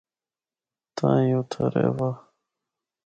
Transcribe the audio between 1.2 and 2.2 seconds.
ہی اُتّھا رہوّا۔